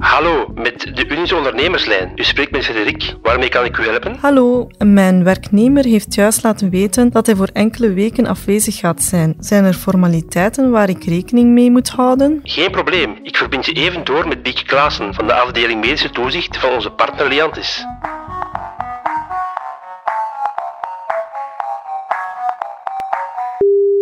Hallo, 0.00 0.52
met 0.54 0.90
de 0.94 1.08
Unizo 1.08 1.36
Ondernemerslijn. 1.36 2.12
U 2.16 2.22
spreekt 2.22 2.50
met 2.50 2.64
Frederik. 2.64 3.14
Waarmee 3.22 3.48
kan 3.48 3.64
ik 3.64 3.78
u 3.78 3.82
helpen? 3.82 4.16
Hallo, 4.20 4.68
mijn 4.78 5.24
werknemer 5.24 5.84
heeft 5.84 6.14
juist 6.14 6.42
laten 6.42 6.70
weten 6.70 7.10
dat 7.10 7.26
hij 7.26 7.36
voor 7.36 7.48
enkele 7.52 7.92
weken 7.92 8.26
afwezig 8.26 8.78
gaat 8.78 9.02
zijn. 9.02 9.34
Zijn 9.38 9.64
er 9.64 9.74
formaliteiten 9.74 10.70
waar 10.70 10.88
ik 10.88 11.04
rekening 11.04 11.52
mee 11.52 11.70
moet 11.70 11.88
houden? 11.88 12.40
Geen 12.42 12.70
probleem. 12.70 13.18
Ik 13.22 13.36
verbind 13.36 13.66
je 13.66 13.72
even 13.72 14.04
door 14.04 14.28
met 14.28 14.42
Bieke 14.42 14.64
Klaassen 14.64 15.14
van 15.14 15.26
de 15.26 15.32
afdeling 15.32 15.80
Medische 15.80 16.10
Toezicht 16.10 16.56
van 16.58 16.70
onze 16.70 16.90
partner 16.90 17.28
Liantis. 17.28 17.84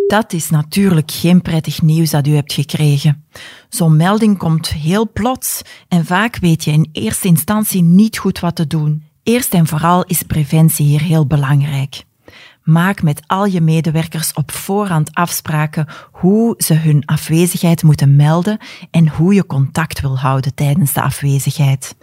Dat 0.09 0.33
is 0.33 0.49
natuurlijk 0.49 1.11
geen 1.11 1.41
prettig 1.41 1.81
nieuws 1.81 2.09
dat 2.09 2.27
u 2.27 2.35
hebt 2.35 2.53
gekregen. 2.53 3.25
Zo'n 3.69 3.95
melding 3.95 4.37
komt 4.37 4.69
heel 4.69 5.11
plots 5.11 5.61
en 5.87 6.05
vaak 6.05 6.37
weet 6.37 6.63
je 6.63 6.71
in 6.71 6.89
eerste 6.91 7.27
instantie 7.27 7.81
niet 7.81 8.17
goed 8.17 8.39
wat 8.39 8.55
te 8.55 8.67
doen. 8.67 9.03
Eerst 9.23 9.53
en 9.53 9.67
vooral 9.67 10.03
is 10.03 10.23
preventie 10.23 10.85
hier 10.85 11.01
heel 11.01 11.27
belangrijk. 11.27 12.03
Maak 12.69 13.01
met 13.01 13.21
al 13.27 13.45
je 13.45 13.61
medewerkers 13.61 14.33
op 14.33 14.51
voorhand 14.51 15.13
afspraken 15.13 15.87
hoe 16.11 16.53
ze 16.57 16.73
hun 16.73 17.05
afwezigheid 17.05 17.83
moeten 17.83 18.15
melden 18.15 18.57
en 18.91 19.07
hoe 19.07 19.33
je 19.33 19.45
contact 19.45 20.01
wil 20.01 20.17
houden 20.19 20.55
tijdens 20.55 20.93
de 20.93 21.01
afwezigheid. 21.01 21.95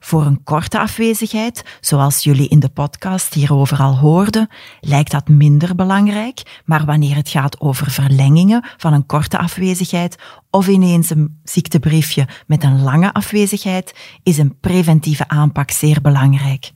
Voor 0.00 0.26
een 0.26 0.42
korte 0.42 0.78
afwezigheid, 0.78 1.78
zoals 1.80 2.24
jullie 2.24 2.48
in 2.48 2.58
de 2.58 2.68
podcast 2.68 3.34
hierover 3.34 3.78
al 3.78 3.98
hoorden, 3.98 4.48
lijkt 4.80 5.10
dat 5.10 5.28
minder 5.28 5.74
belangrijk, 5.74 6.60
maar 6.64 6.84
wanneer 6.84 7.16
het 7.16 7.28
gaat 7.28 7.60
over 7.60 7.90
verlengingen 7.90 8.66
van 8.76 8.92
een 8.92 9.06
korte 9.06 9.38
afwezigheid 9.38 10.16
of 10.50 10.68
ineens 10.68 11.10
een 11.10 11.40
ziektebriefje 11.44 12.28
met 12.46 12.64
een 12.64 12.82
lange 12.82 13.12
afwezigheid, 13.12 13.94
is 14.22 14.38
een 14.38 14.58
preventieve 14.60 15.28
aanpak 15.28 15.70
zeer 15.70 16.00
belangrijk. 16.00 16.72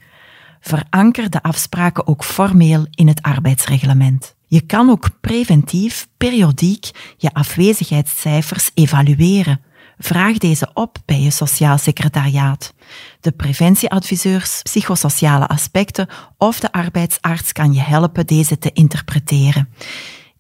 Veranker 0.65 1.31
de 1.31 1.43
afspraken 1.43 2.07
ook 2.07 2.25
formeel 2.25 2.87
in 2.91 3.09
het 3.09 3.23
arbeidsreglement. 3.23 4.35
Je 4.47 4.61
kan 4.61 4.91
ook 4.91 5.09
preventief, 5.21 6.09
periodiek, 6.17 6.91
je 7.17 7.35
afwezigheidscijfers 7.35 8.71
evalueren. 8.75 9.61
Vraag 9.99 10.39
deze 10.39 10.71
op 10.75 10.99
bij 11.05 11.21
je 11.21 11.31
sociaal 11.31 11.79
secretariaat. 11.79 12.75
De 13.21 13.33
preventieadviseurs, 13.33 14.63
psychosociale 14.63 15.47
aspecten 15.47 16.09
of 16.39 16.61
de 16.61 16.73
arbeidsarts 16.73 17.53
kan 17.53 17.73
je 17.73 17.81
helpen 17.81 18.27
deze 18.27 18.59
te 18.59 18.73
interpreteren. 18.73 19.69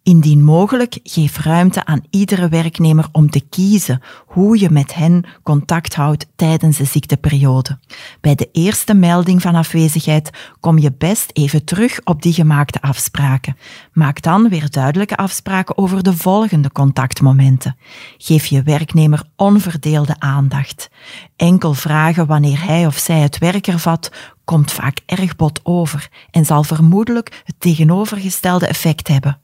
Indien 0.02 0.44
mogelijk, 0.44 0.98
geef 1.02 1.38
ruimte 1.38 1.84
aan 1.84 2.04
iedere 2.10 2.48
werknemer 2.48 3.08
om 3.12 3.30
te 3.30 3.40
kiezen 3.40 4.02
hoe 4.26 4.58
je 4.58 4.70
met 4.70 4.94
hen 4.94 5.24
contact 5.42 5.94
houdt 5.94 6.26
tijdens 6.36 6.76
de 6.76 6.84
ziekteperiode. 6.84 7.78
Bij 8.20 8.34
de 8.34 8.48
eerste 8.52 8.94
melding 8.94 9.42
van 9.42 9.54
afwezigheid 9.54 10.30
kom 10.60 10.78
je 10.78 10.92
best 10.98 11.30
even 11.32 11.64
terug 11.64 12.00
op 12.04 12.22
die 12.22 12.32
gemaakte 12.32 12.80
afspraken. 12.80 13.56
Maak 13.92 14.22
dan 14.22 14.48
weer 14.48 14.70
duidelijke 14.70 15.16
afspraken 15.16 15.78
over 15.78 16.02
de 16.02 16.16
volgende 16.16 16.72
contactmomenten. 16.72 17.76
Geef 18.18 18.46
je 18.46 18.62
werknemer 18.62 19.22
onverdeelde 19.36 20.14
aandacht. 20.18 20.90
Enkel 21.36 21.74
vragen 21.74 22.26
wanneer 22.26 22.64
hij 22.64 22.86
of 22.86 22.98
zij 22.98 23.18
het 23.18 23.38
werk 23.38 23.66
ervat, 23.66 24.10
komt 24.44 24.72
vaak 24.72 24.98
erg 25.06 25.36
bot 25.36 25.60
over 25.62 26.08
en 26.30 26.44
zal 26.44 26.62
vermoedelijk 26.62 27.42
het 27.44 27.54
tegenovergestelde 27.58 28.66
effect 28.66 29.08
hebben. 29.08 29.41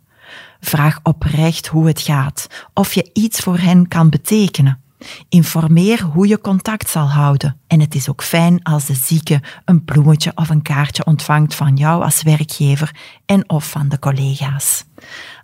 Vraag 0.60 0.98
oprecht 1.02 1.66
hoe 1.66 1.86
het 1.86 2.00
gaat, 2.00 2.46
of 2.74 2.94
je 2.94 3.10
iets 3.12 3.40
voor 3.40 3.58
hen 3.58 3.88
kan 3.88 4.10
betekenen. 4.10 4.82
Informeer 5.28 6.02
hoe 6.02 6.28
je 6.28 6.40
contact 6.40 6.90
zal 6.90 7.10
houden. 7.10 7.60
En 7.66 7.80
het 7.80 7.94
is 7.94 8.08
ook 8.08 8.22
fijn 8.22 8.62
als 8.62 8.86
de 8.86 8.94
zieke 8.94 9.42
een 9.64 9.84
bloemetje 9.84 10.32
of 10.34 10.48
een 10.48 10.62
kaartje 10.62 11.04
ontvangt 11.04 11.54
van 11.54 11.76
jou 11.76 12.02
als 12.02 12.22
werkgever 12.22 12.94
en 13.26 13.50
of 13.50 13.70
van 13.70 13.88
de 13.88 13.98
collega's. 13.98 14.84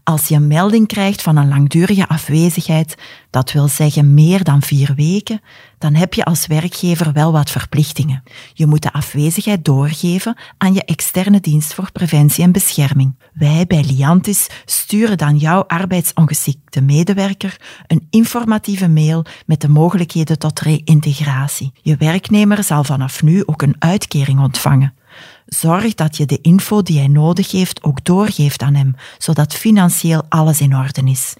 Als 0.05 0.29
je 0.29 0.35
een 0.35 0.47
melding 0.47 0.87
krijgt 0.87 1.23
van 1.23 1.37
een 1.37 1.49
langdurige 1.49 2.09
afwezigheid, 2.09 2.95
dat 3.31 3.53
wil 3.53 3.69
zeggen 3.69 4.15
meer 4.15 4.45
dan 4.45 4.63
vier 4.63 4.93
weken, 4.97 5.41
dan 5.79 5.95
heb 5.95 6.15
je 6.15 6.25
als 6.25 6.47
werkgever 6.47 7.13
wel 7.13 7.33
wat 7.33 7.51
verplichtingen. 7.51 8.23
Je 8.53 8.67
moet 8.67 8.83
de 8.83 8.93
afwezigheid 8.93 9.65
doorgeven 9.65 10.37
aan 10.59 10.75
je 10.75 10.85
externe 10.85 11.41
dienst 11.41 11.75
voor 11.75 11.93
preventie 11.93 12.45
en 12.45 12.53
bescherming. 12.53 13.19
Wij 13.33 13.65
bij 13.67 13.85
Liantis 13.85 14.47
sturen 14.65 15.19
dan 15.19 15.37
jouw 15.37 15.65
arbeidsongeschikte 15.67 16.81
medewerker 16.81 17.57
een 17.87 18.07
informatieve 18.11 18.89
mail 18.89 19.25
met 19.47 19.61
de 19.61 19.69
mogelijkheden 19.69 20.39
tot 20.39 20.61
reïntegratie. 20.61 21.73
Je 21.83 21.97
werknemer 21.97 22.65
zal 22.65 22.85
vanaf 22.85 23.23
nu 23.23 23.43
ook 23.47 23.63
een 23.63 23.77
uitkering 23.79 24.41
ontvangen. 24.41 24.95
Zorg 25.47 25.94
dat 25.94 26.16
je 26.16 26.27
de 26.27 26.38
info 26.41 26.82
die 26.82 26.99
hij 26.99 27.09
nodig 27.09 27.50
heeft 27.50 27.82
ook 27.82 28.05
doorgeeft 28.05 28.62
aan 28.62 28.75
hem, 28.75 28.94
zodat 29.19 29.55
financieel 29.55 30.22
alles 30.28 30.60
in 30.60 30.77
orde 30.77 31.03
is. 31.05 31.34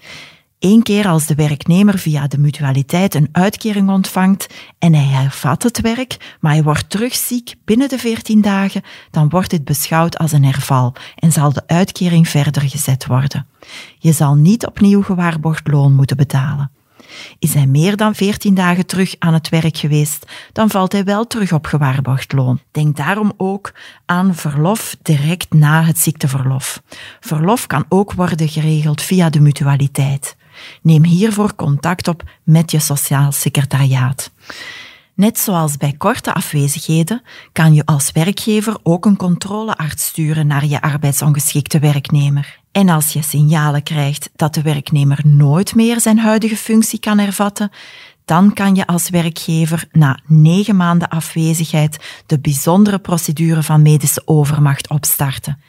Eén 0.59 0.83
keer 0.83 1.07
als 1.07 1.25
de 1.25 1.35
werknemer 1.35 1.99
via 1.99 2.27
de 2.27 2.37
mutualiteit 2.37 3.15
een 3.15 3.29
uitkering 3.31 3.89
ontvangt 3.89 4.47
en 4.79 4.93
hij 4.93 5.21
hervat 5.21 5.63
het 5.63 5.81
werk, 5.81 6.37
maar 6.39 6.51
hij 6.51 6.63
wordt 6.63 6.89
terug 6.89 7.15
ziek 7.15 7.55
binnen 7.65 7.89
de 7.89 7.97
14 7.97 8.41
dagen, 8.41 8.81
dan 9.11 9.29
wordt 9.29 9.49
dit 9.49 9.65
beschouwd 9.65 10.17
als 10.17 10.31
een 10.31 10.45
herval 10.45 10.95
en 11.15 11.31
zal 11.31 11.53
de 11.53 11.63
uitkering 11.67 12.27
verder 12.27 12.61
gezet 12.61 13.05
worden. 13.05 13.47
Je 13.97 14.11
zal 14.11 14.35
niet 14.35 14.65
opnieuw 14.65 15.01
gewaarborgd 15.01 15.67
loon 15.67 15.93
moeten 15.93 16.17
betalen. 16.17 16.71
Is 17.39 17.53
hij 17.53 17.65
meer 17.65 17.95
dan 17.95 18.15
14 18.15 18.53
dagen 18.53 18.85
terug 18.85 19.15
aan 19.19 19.33
het 19.33 19.49
werk 19.49 19.77
geweest, 19.77 20.25
dan 20.51 20.69
valt 20.69 20.91
hij 20.91 21.03
wel 21.03 21.27
terug 21.27 21.51
op 21.53 21.65
gewaarborgd 21.65 22.33
loon. 22.33 22.59
Denk 22.71 22.97
daarom 22.97 23.33
ook 23.37 23.73
aan 24.05 24.35
verlof 24.35 24.95
direct 25.01 25.53
na 25.53 25.83
het 25.83 25.97
ziekteverlof. 25.97 26.81
Verlof 27.19 27.67
kan 27.67 27.85
ook 27.89 28.13
worden 28.13 28.49
geregeld 28.49 29.01
via 29.01 29.29
de 29.29 29.39
mutualiteit. 29.39 30.35
Neem 30.81 31.03
hiervoor 31.03 31.55
contact 31.55 32.07
op 32.07 32.23
met 32.43 32.71
je 32.71 32.79
sociaal 32.79 33.31
secretariaat. 33.31 34.31
Net 35.15 35.39
zoals 35.39 35.77
bij 35.77 35.93
korte 35.97 36.33
afwezigheden 36.33 37.21
kan 37.51 37.73
je 37.73 37.85
als 37.85 38.11
werkgever 38.11 38.77
ook 38.83 39.05
een 39.05 39.17
controlearts 39.17 40.05
sturen 40.05 40.47
naar 40.47 40.65
je 40.65 40.81
arbeidsongeschikte 40.81 41.79
werknemer. 41.79 42.59
En 42.71 42.89
als 42.89 43.13
je 43.13 43.21
signalen 43.21 43.83
krijgt 43.83 44.29
dat 44.35 44.53
de 44.53 44.61
werknemer 44.61 45.19
nooit 45.23 45.75
meer 45.75 45.99
zijn 46.01 46.17
huidige 46.17 46.57
functie 46.57 46.99
kan 46.99 47.17
hervatten, 47.17 47.71
dan 48.25 48.53
kan 48.53 48.75
je 48.75 48.87
als 48.87 49.09
werkgever 49.09 49.87
na 49.91 50.19
negen 50.25 50.75
maanden 50.75 51.09
afwezigheid 51.09 52.23
de 52.25 52.39
bijzondere 52.39 52.99
procedure 52.99 53.63
van 53.63 53.81
medische 53.81 54.21
overmacht 54.25 54.89
opstarten. 54.89 55.61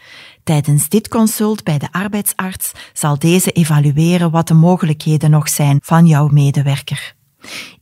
Tijdens 0.45 0.89
dit 0.89 1.09
consult 1.09 1.65
bij 1.65 1.79
de 1.79 1.89
arbeidsarts 1.91 2.73
zal 2.93 3.19
deze 3.19 3.53
evalueren 3.53 4.31
wat 4.31 4.49
de 4.49 4.55
mogelijkheden 4.55 5.31
nog 5.31 5.49
zijn 5.49 5.79
van 5.83 6.07
jouw 6.07 6.29
medewerker. 6.29 7.15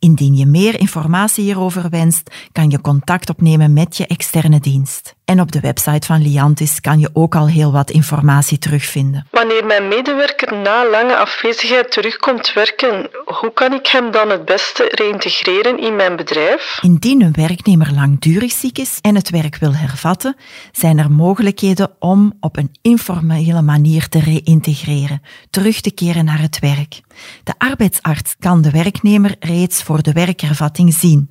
Indien 0.05 0.37
je 0.37 0.47
meer 0.47 0.81
informatie 0.81 1.45
hierover 1.45 1.91
wenst, 1.91 2.31
kan 2.53 2.71
je 2.71 2.81
contact 2.81 3.31
opnemen 3.31 3.73
met 3.73 3.97
je 3.97 4.07
externe 4.07 4.61
dienst. 4.61 5.15
En 5.25 5.41
op 5.41 5.53
de 5.53 5.61
website 5.61 6.07
van 6.07 6.23
Liantis 6.23 6.81
kan 6.81 6.99
je 7.01 7.11
ook 7.13 7.35
al 7.35 7.49
heel 7.49 7.73
wat 7.73 7.91
informatie 7.91 8.59
terugvinden. 8.59 9.27
Wanneer 9.31 9.67
mijn 9.67 9.89
medewerker 9.89 10.57
na 10.57 10.91
lange 10.91 11.17
afwezigheid 11.17 11.91
terugkomt 11.93 12.53
werken, 12.53 13.11
hoe 13.25 13.53
kan 13.55 13.73
ik 13.73 13.87
hem 13.87 14.11
dan 14.11 14.31
het 14.31 14.45
beste 14.45 14.89
reïntegreren 14.95 15.79
in 15.79 15.97
mijn 15.97 16.17
bedrijf? 16.17 16.79
Indien 16.83 17.23
een 17.23 17.33
werknemer 17.33 17.93
langdurig 17.95 18.53
ziek 18.53 18.79
is 18.79 18.99
en 19.01 19.15
het 19.15 19.31
werk 19.31 19.57
wil 19.57 19.75
hervatten, 19.75 20.37
zijn 20.73 20.99
er 20.99 21.11
mogelijkheden 21.11 21.91
om 21.99 22.33
op 22.41 22.57
een 22.57 22.75
informele 22.83 23.63
manier 23.63 24.09
te 24.09 24.21
reïntegreren, 24.21 25.23
terug 25.51 25.81
te 25.81 25.91
keren 25.91 26.25
naar 26.25 26.41
het 26.41 26.59
werk. 26.59 27.01
De 27.45 27.55
arbeidsarts 27.59 28.35
kan 28.39 28.63
de 28.63 28.71
werknemer 28.71 29.37
reeds 29.41 29.83
voor 29.83 29.94
de 30.03 30.13
werkhervatting 30.13 30.95
zien, 30.95 31.31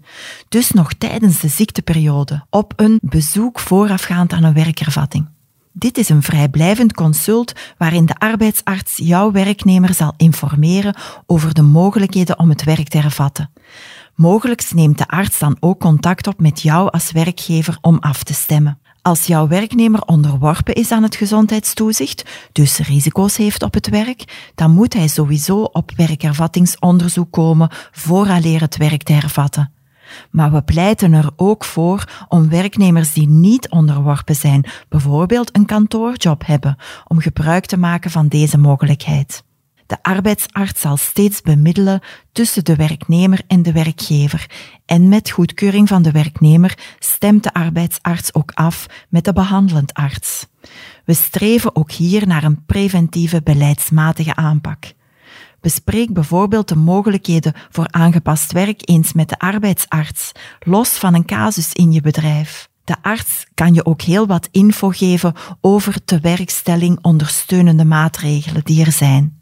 dus 0.49 0.71
nog 0.71 0.93
tijdens 0.93 1.39
de 1.39 1.47
ziekteperiode, 1.47 2.45
op 2.49 2.73
een 2.75 2.99
bezoek 3.01 3.59
voorafgaand 3.59 4.33
aan 4.33 4.43
een 4.43 4.53
werkhervatting. 4.53 5.27
Dit 5.71 5.97
is 5.97 6.09
een 6.09 6.23
vrijblijvend 6.23 6.93
consult 6.93 7.53
waarin 7.77 8.05
de 8.05 8.15
arbeidsarts 8.17 8.97
jouw 8.97 9.31
werknemer 9.31 9.93
zal 9.93 10.13
informeren 10.17 10.95
over 11.25 11.53
de 11.53 11.61
mogelijkheden 11.61 12.39
om 12.39 12.49
het 12.49 12.63
werk 12.63 12.87
te 12.87 12.97
hervatten. 12.97 13.49
Mogelijk 14.15 14.71
neemt 14.73 14.97
de 14.97 15.07
arts 15.07 15.39
dan 15.39 15.57
ook 15.59 15.79
contact 15.79 16.27
op 16.27 16.39
met 16.39 16.61
jou 16.61 16.91
als 16.91 17.11
werkgever 17.11 17.77
om 17.81 17.97
af 17.99 18.23
te 18.23 18.33
stemmen. 18.33 18.79
Als 19.03 19.25
jouw 19.25 19.47
werknemer 19.47 20.01
onderworpen 20.01 20.73
is 20.73 20.91
aan 20.91 21.03
het 21.03 21.15
gezondheidstoezicht, 21.15 22.49
dus 22.51 22.77
risico's 22.77 23.37
heeft 23.37 23.63
op 23.63 23.73
het 23.73 23.89
werk, 23.89 24.51
dan 24.55 24.71
moet 24.71 24.93
hij 24.93 25.07
sowieso 25.07 25.61
op 25.61 25.91
werkhervattingsonderzoek 25.95 27.31
komen 27.31 27.69
vooraleer 27.91 28.61
het 28.61 28.77
werk 28.77 29.03
te 29.03 29.13
hervatten. 29.13 29.71
Maar 30.31 30.51
we 30.51 30.61
pleiten 30.61 31.13
er 31.13 31.31
ook 31.35 31.63
voor 31.63 32.25
om 32.27 32.49
werknemers 32.49 33.13
die 33.13 33.29
niet 33.29 33.69
onderworpen 33.69 34.35
zijn, 34.35 34.65
bijvoorbeeld 34.89 35.55
een 35.55 35.65
kantoorjob 35.65 36.45
hebben, 36.45 36.77
om 37.07 37.19
gebruik 37.19 37.65
te 37.65 37.77
maken 37.77 38.11
van 38.11 38.27
deze 38.27 38.57
mogelijkheid. 38.57 39.43
De 39.87 39.97
arbeidsarts 40.01 40.81
zal 40.81 40.97
steeds 40.97 41.41
bemiddelen 41.41 42.01
tussen 42.31 42.63
de 42.63 42.75
werknemer 42.75 43.41
en 43.47 43.61
de 43.61 43.71
werkgever. 43.71 44.49
En 44.85 45.07
met 45.07 45.29
goedkeuring 45.29 45.87
van 45.87 46.01
de 46.01 46.11
werknemer 46.11 46.77
stemt 46.99 47.43
de 47.43 47.53
arbeidsarts 47.53 48.33
ook 48.33 48.51
af 48.51 48.85
met 49.09 49.25
de 49.25 49.33
behandelend 49.33 49.93
arts. 49.93 50.47
We 51.05 51.13
streven 51.13 51.75
ook 51.75 51.91
hier 51.91 52.27
naar 52.27 52.43
een 52.43 52.65
preventieve 52.65 53.41
beleidsmatige 53.43 54.35
aanpak. 54.35 54.93
Bespreek 55.61 56.13
bijvoorbeeld 56.13 56.67
de 56.67 56.75
mogelijkheden 56.75 57.53
voor 57.69 57.87
aangepast 57.89 58.51
werk 58.51 58.89
eens 58.89 59.13
met 59.13 59.29
de 59.29 59.39
arbeidsarts, 59.39 60.31
los 60.59 60.89
van 60.89 61.13
een 61.13 61.25
casus 61.25 61.73
in 61.73 61.91
je 61.91 62.01
bedrijf. 62.01 62.69
De 62.83 62.95
arts 63.01 63.45
kan 63.53 63.73
je 63.73 63.85
ook 63.85 64.01
heel 64.01 64.27
wat 64.27 64.47
info 64.51 64.89
geven 64.89 65.33
over 65.61 65.95
de 66.05 66.19
werkstelling 66.19 66.97
ondersteunende 67.01 67.85
maatregelen 67.85 68.63
die 68.63 68.85
er 68.85 68.91
zijn. 68.91 69.41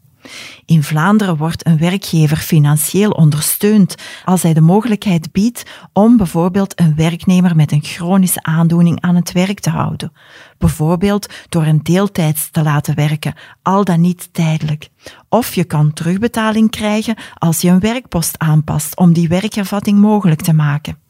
In 0.66 0.84
Vlaanderen 0.84 1.38
wordt 1.38 1.66
een 1.66 1.78
werkgever 1.78 2.38
financieel 2.38 3.12
ondersteund 3.12 3.96
als 4.26 4.44
hij 4.44 4.54
de 4.54 4.62
mogelijkheid 4.62 5.32
biedt 5.32 5.64
om 5.94 6.18
bijvoorbeeld 6.18 6.80
een 6.80 6.96
werknemer 6.96 7.56
met 7.56 7.72
een 7.72 7.84
chronische 7.84 8.44
aandoening 8.44 9.02
aan 9.02 9.16
het 9.16 9.32
werk 9.32 9.60
te 9.60 9.70
houden. 9.70 10.12
Bijvoorbeeld 10.58 11.34
door 11.50 11.66
een 11.66 11.84
deeltijds 11.84 12.50
te 12.52 12.64
laten 12.64 12.96
werken, 12.96 13.34
al 13.62 13.84
dan 13.84 14.02
niet 14.02 14.30
tijdelijk. 14.32 14.90
Of 15.30 15.56
je 15.56 15.64
kan 15.64 15.94
terugbetaling 15.94 16.70
krijgen 16.70 17.16
als 17.38 17.62
je 17.62 17.70
een 17.70 17.80
werkpost 17.80 18.38
aanpast 18.38 18.98
om 18.98 19.14
die 19.14 19.28
werkervatting 19.28 20.00
mogelijk 20.00 20.42
te 20.42 20.54
maken. 20.54 21.00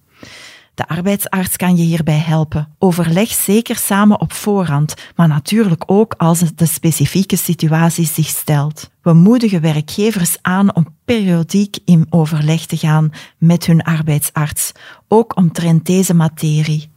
De 0.74 0.88
arbeidsarts 0.88 1.56
kan 1.56 1.78
je 1.78 1.84
hierbij 1.84 2.18
helpen. 2.18 2.76
Overleg 2.80 3.30
zeker 3.30 3.76
samen 3.76 4.22
op 4.22 4.34
voorhand, 4.34 4.94
maar 5.16 5.28
natuurlijk 5.28 5.84
ook 5.86 6.14
als 6.18 6.40
de 6.56 6.66
specifieke 6.66 7.36
situatie 7.36 8.06
zich 8.06 8.28
stelt. 8.28 8.90
We 9.02 9.14
moedigen 9.14 9.62
werkgevers 9.62 10.38
aan 10.42 10.76
om 10.76 10.96
periodiek 11.06 11.78
in 11.86 12.06
overleg 12.10 12.66
te 12.66 12.78
gaan 12.78 13.12
met 13.38 13.66
hun 13.66 13.82
arbeidsarts, 13.82 14.72
ook 15.08 15.38
omtrent 15.38 15.86
deze 15.86 16.14
materie. 16.14 16.90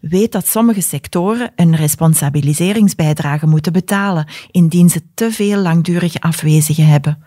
Weet 0.00 0.32
dat 0.32 0.46
sommige 0.46 0.80
sectoren 0.80 1.52
een 1.56 1.76
responsabiliseringsbijdrage 1.76 3.46
moeten 3.46 3.72
betalen 3.72 4.26
indien 4.50 4.90
ze 4.90 5.02
te 5.14 5.30
veel 5.32 5.58
langdurige 5.58 6.20
afwezigen 6.20 6.86
hebben. 6.86 7.24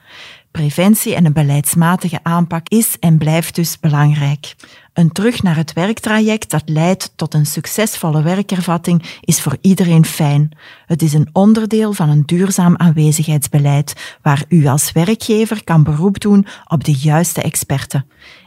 Preventie 0.56 1.16
en 1.16 1.26
een 1.26 1.34
beleidsmatige 1.34 2.20
aanpak 2.24 2.70
is 2.70 2.96
en 3.00 3.18
blijft 3.18 3.56
dus 3.56 3.80
belangrijk. 3.80 4.56
Een 4.94 5.12
terug 5.12 5.44
naar 5.44 5.56
het 5.56 5.74
werktraject 5.74 6.50
dat 6.50 6.62
leidt 6.66 7.12
tot 7.16 7.34
een 7.34 7.46
succesvolle 7.46 8.22
werkervatting 8.22 9.04
is 9.22 9.42
voor 9.42 9.58
iedereen 9.62 10.06
fijn. 10.06 10.52
Het 10.86 11.02
is 11.02 11.14
een 11.14 11.30
onderdeel 11.32 11.94
van 11.94 12.10
een 12.10 12.24
duurzaam 12.26 12.78
aanwezigheidsbeleid 12.78 14.18
waar 14.22 14.46
u 14.50 14.66
als 14.66 14.92
werkgever 14.92 15.64
kan 15.64 15.84
beroep 15.84 16.20
doen 16.20 16.46
op 16.68 16.84
de 16.84 16.94
juiste 16.94 17.42
experten. 17.42 18.06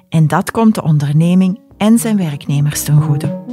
En 0.08 0.26
dat 0.26 0.50
komt 0.50 0.74
de 0.74 0.82
onderneming 0.82 1.60
en 1.76 1.98
zijn 1.98 2.16
werknemers 2.16 2.82
ten 2.82 3.02
goede. 3.02 3.44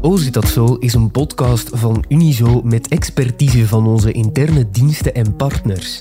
O 0.00 0.16
zit 0.16 0.34
dat 0.34 0.48
zo 0.48 0.74
is 0.74 0.94
een 0.94 1.10
podcast 1.10 1.70
van 1.72 2.04
Unizo 2.08 2.60
met 2.62 2.88
expertise 2.88 3.66
van 3.66 3.86
onze 3.86 4.12
interne 4.12 4.70
diensten 4.70 5.14
en 5.14 5.36
partners. 5.36 6.00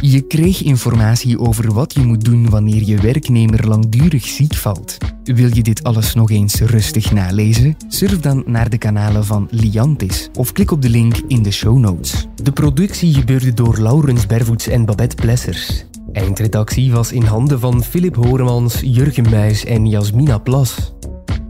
Je 0.00 0.20
kreeg 0.20 0.62
informatie 0.62 1.38
over 1.38 1.72
wat 1.72 1.94
je 1.94 2.00
moet 2.00 2.24
doen 2.24 2.50
wanneer 2.50 2.82
je 2.84 2.96
werknemer 2.96 3.68
langdurig 3.68 4.26
ziek 4.26 4.54
valt. 4.54 4.98
Wil 5.24 5.54
je 5.54 5.62
dit 5.62 5.82
alles 5.82 6.14
nog 6.14 6.30
eens 6.30 6.60
rustig 6.60 7.12
nalezen? 7.12 7.76
Surf 7.88 8.20
dan 8.20 8.42
naar 8.46 8.70
de 8.70 8.78
kanalen 8.78 9.24
van 9.24 9.48
Liantis 9.50 10.28
of 10.38 10.52
klik 10.52 10.70
op 10.70 10.82
de 10.82 10.88
link 10.88 11.16
in 11.28 11.42
de 11.42 11.50
show 11.50 11.78
notes. 11.78 12.26
De 12.42 12.52
productie 12.52 13.14
gebeurde 13.14 13.54
door 13.54 13.78
Laurens 13.78 14.26
Bervoets 14.26 14.66
en 14.66 14.84
Babette 14.84 15.14
Plessers. 15.14 15.84
Eindredactie 16.12 16.92
was 16.92 17.12
in 17.12 17.22
handen 17.22 17.60
van 17.60 17.82
Philip 17.82 18.14
Horemans, 18.16 18.80
Jurgen 18.80 19.30
Muis 19.30 19.64
en 19.64 19.88
Jasmina 19.88 20.38
Plas. 20.38 20.92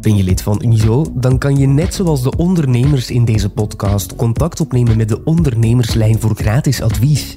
Ben 0.00 0.16
je 0.16 0.24
lid 0.24 0.42
van 0.42 0.62
Unizo? 0.64 1.12
Dan 1.14 1.38
kan 1.38 1.56
je 1.56 1.66
net 1.66 1.94
zoals 1.94 2.22
de 2.22 2.36
ondernemers 2.36 3.10
in 3.10 3.24
deze 3.24 3.48
podcast 3.48 4.16
contact 4.16 4.60
opnemen 4.60 4.96
met 4.96 5.08
de 5.08 5.24
ondernemerslijn 5.24 6.20
voor 6.20 6.34
gratis 6.34 6.80
advies. 6.80 7.36